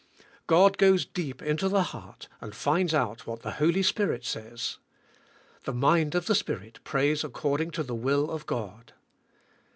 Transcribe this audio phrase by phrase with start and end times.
[0.47, 4.79] God goes deep into the heart and finds out what the Holy Spirit says.
[5.65, 8.93] The mind of the Spirit prays according to the will of God.